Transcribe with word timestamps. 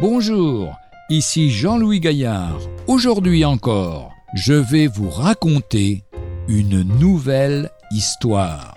Bonjour, 0.00 0.78
ici 1.10 1.50
Jean-Louis 1.50 2.00
Gaillard. 2.00 2.58
Aujourd'hui 2.86 3.44
encore, 3.44 4.14
je 4.34 4.54
vais 4.54 4.86
vous 4.86 5.10
raconter 5.10 6.04
une 6.48 6.80
nouvelle 6.98 7.68
histoire. 7.90 8.74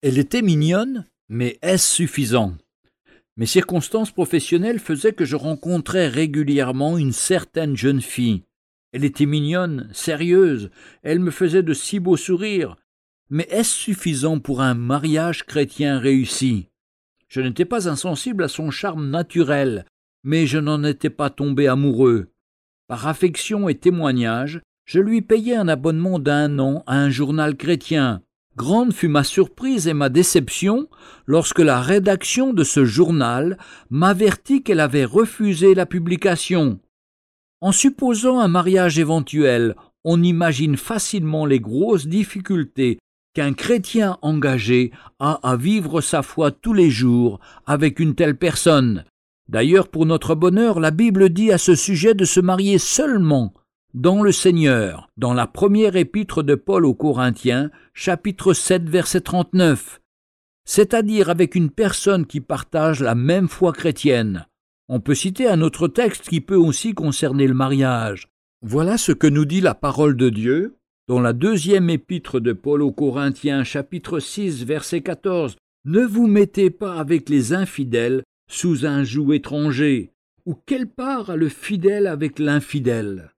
Elle 0.00 0.16
était 0.16 0.40
mignonne, 0.40 1.04
mais 1.28 1.58
est-ce 1.60 1.96
suffisant? 1.96 2.54
Mes 3.36 3.44
circonstances 3.44 4.10
professionnelles 4.10 4.78
faisaient 4.78 5.12
que 5.12 5.26
je 5.26 5.36
rencontrais 5.36 6.08
régulièrement 6.08 6.96
une 6.96 7.12
certaine 7.12 7.76
jeune 7.76 8.00
fille. 8.00 8.44
Elle 8.92 9.04
était 9.04 9.26
mignonne, 9.26 9.90
sérieuse, 9.92 10.70
elle 11.02 11.18
me 11.20 11.30
faisait 11.30 11.62
de 11.62 11.74
si 11.74 12.00
beaux 12.00 12.16
sourires. 12.16 12.76
Mais 13.32 13.46
est-ce 13.48 13.72
suffisant 13.72 14.40
pour 14.40 14.60
un 14.60 14.74
mariage 14.74 15.44
chrétien 15.44 16.00
réussi? 16.00 16.66
Je 17.28 17.40
n'étais 17.40 17.64
pas 17.64 17.88
insensible 17.88 18.42
à 18.42 18.48
son 18.48 18.72
charme 18.72 19.08
naturel, 19.08 19.86
mais 20.24 20.48
je 20.48 20.58
n'en 20.58 20.82
étais 20.82 21.10
pas 21.10 21.30
tombé 21.30 21.68
amoureux. 21.68 22.32
Par 22.88 23.06
affection 23.06 23.68
et 23.68 23.76
témoignage, 23.76 24.60
je 24.84 24.98
lui 24.98 25.22
payai 25.22 25.54
un 25.54 25.68
abonnement 25.68 26.18
d'un 26.18 26.58
an 26.58 26.82
à 26.88 26.96
un 26.96 27.08
journal 27.08 27.56
chrétien. 27.56 28.22
Grande 28.56 28.92
fut 28.92 29.06
ma 29.06 29.22
surprise 29.22 29.86
et 29.86 29.94
ma 29.94 30.08
déception 30.08 30.88
lorsque 31.26 31.60
la 31.60 31.80
rédaction 31.80 32.52
de 32.52 32.64
ce 32.64 32.84
journal 32.84 33.58
m'avertit 33.90 34.64
qu'elle 34.64 34.80
avait 34.80 35.04
refusé 35.04 35.76
la 35.76 35.86
publication. 35.86 36.80
En 37.60 37.70
supposant 37.70 38.40
un 38.40 38.48
mariage 38.48 38.98
éventuel, 38.98 39.76
on 40.02 40.20
imagine 40.20 40.76
facilement 40.76 41.46
les 41.46 41.60
grosses 41.60 42.08
difficultés 42.08 42.98
qu'un 43.34 43.52
chrétien 43.52 44.18
engagé 44.22 44.92
a 45.18 45.38
à 45.48 45.56
vivre 45.56 46.00
sa 46.00 46.22
foi 46.22 46.50
tous 46.50 46.72
les 46.72 46.90
jours 46.90 47.40
avec 47.66 48.00
une 48.00 48.14
telle 48.14 48.36
personne. 48.36 49.04
D'ailleurs, 49.48 49.88
pour 49.88 50.06
notre 50.06 50.34
bonheur, 50.34 50.80
la 50.80 50.90
Bible 50.90 51.30
dit 51.30 51.50
à 51.50 51.58
ce 51.58 51.74
sujet 51.74 52.14
de 52.14 52.24
se 52.24 52.40
marier 52.40 52.78
seulement 52.78 53.52
dans 53.94 54.22
le 54.22 54.30
Seigneur, 54.30 55.08
dans 55.16 55.34
la 55.34 55.48
première 55.48 55.96
épître 55.96 56.44
de 56.44 56.54
Paul 56.54 56.84
aux 56.86 56.94
Corinthiens, 56.94 57.70
chapitre 57.92 58.52
7, 58.52 58.88
verset 58.88 59.22
39, 59.22 60.00
c'est-à-dire 60.64 61.28
avec 61.30 61.56
une 61.56 61.70
personne 61.70 62.26
qui 62.26 62.40
partage 62.40 63.00
la 63.00 63.16
même 63.16 63.48
foi 63.48 63.72
chrétienne. 63.72 64.46
On 64.88 65.00
peut 65.00 65.14
citer 65.14 65.48
un 65.48 65.60
autre 65.60 65.88
texte 65.88 66.28
qui 66.28 66.40
peut 66.40 66.56
aussi 66.56 66.94
concerner 66.94 67.48
le 67.48 67.54
mariage. 67.54 68.28
Voilà 68.62 68.98
ce 68.98 69.12
que 69.12 69.26
nous 69.26 69.44
dit 69.44 69.60
la 69.60 69.74
parole 69.74 70.16
de 70.16 70.28
Dieu 70.28 70.79
dans 71.10 71.18
la 71.18 71.32
deuxième 71.32 71.90
épître 71.90 72.38
de 72.38 72.52
Paul 72.52 72.82
aux 72.82 72.92
Corinthiens, 72.92 73.64
chapitre 73.64 74.20
6, 74.20 74.64
verset 74.64 75.00
14. 75.00 75.56
Ne 75.84 76.02
vous 76.02 76.28
mettez 76.28 76.70
pas 76.70 77.00
avec 77.00 77.28
les 77.28 77.52
infidèles 77.52 78.22
sous 78.48 78.86
un 78.86 79.02
joug 79.02 79.32
étranger, 79.32 80.12
ou 80.46 80.54
quelle 80.54 80.86
part 80.86 81.30
a 81.30 81.34
le 81.34 81.48
fidèle 81.48 82.06
avec 82.06 82.38
l'infidèle? 82.38 83.32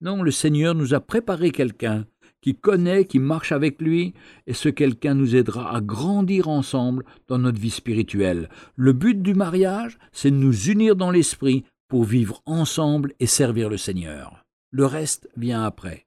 Non, 0.00 0.22
le 0.22 0.30
Seigneur 0.30 0.74
nous 0.74 0.94
a 0.94 1.00
préparé 1.00 1.50
quelqu'un 1.50 2.06
qui 2.40 2.54
connaît, 2.54 3.04
qui 3.04 3.18
marche 3.18 3.52
avec 3.52 3.82
lui, 3.82 4.14
et 4.46 4.54
ce 4.54 4.70
quelqu'un 4.70 5.12
nous 5.12 5.36
aidera 5.36 5.76
à 5.76 5.82
grandir 5.82 6.48
ensemble 6.48 7.04
dans 7.28 7.36
notre 7.36 7.60
vie 7.60 7.68
spirituelle. 7.68 8.48
Le 8.76 8.94
but 8.94 9.20
du 9.20 9.34
mariage, 9.34 9.98
c'est 10.12 10.30
de 10.30 10.36
nous 10.36 10.70
unir 10.70 10.96
dans 10.96 11.10
l'esprit 11.10 11.64
pour 11.86 12.04
vivre 12.04 12.40
ensemble 12.46 13.12
et 13.20 13.26
servir 13.26 13.68
le 13.68 13.76
Seigneur. 13.76 14.42
Le 14.70 14.86
reste 14.86 15.28
vient 15.36 15.64
après. 15.64 16.06